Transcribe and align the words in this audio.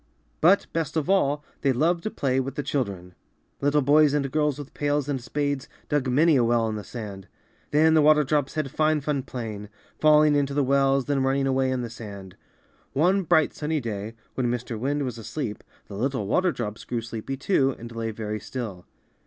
But, 0.41 0.65
best 0.73 0.97
of 0.97 1.11
all, 1.11 1.45
they 1.61 1.71
loved 1.71 2.01
to 2.05 2.09
play 2.09 2.39
with 2.39 2.55
the 2.55 2.63
children. 2.63 3.13
Little 3.61 3.83
boys 3.83 4.15
and 4.15 4.31
girls 4.31 4.57
with 4.57 4.73
pails 4.73 5.07
and 5.07 5.21
spades 5.21 5.69
dug 5.89 6.07
many 6.07 6.35
a 6.37 6.43
well 6.43 6.67
in 6.67 6.73
the 6.75 6.83
sand. 6.83 7.27
Then 7.69 7.93
the 7.93 8.01
water 8.01 8.23
drops 8.23 8.55
had 8.55 8.71
fine 8.71 9.01
fun 9.01 9.21
playing— 9.21 9.69
falling 9.99 10.33
FROST 10.33 10.33
FAIRIES 10.33 10.39
AND 10.39 10.57
THE 10.57 10.63
WATER 10.63 10.79
DROPS. 10.79 11.05
21 11.05 11.35
into 11.35 11.43
the 11.45 11.45
wells, 11.45 11.45
then 11.45 11.45
running 11.45 11.47
away 11.47 11.69
in 11.71 11.81
the 11.83 11.89
sand. 11.91 12.35
One 12.93 13.21
bright 13.21 13.53
sunny 13.53 13.79
day, 13.79 14.15
when 14.33 14.47
Mr. 14.47 14.79
Wind 14.79 15.03
was 15.03 15.19
asleep, 15.19 15.63
the 15.85 15.95
little 15.95 16.25
water 16.25 16.51
drops 16.51 16.83
grew 16.83 17.01
sleepy 17.01 17.37
too, 17.37 17.75
and 17.77 17.95
lay 17.95 18.09
very 18.09 18.39
still. 18.39 18.87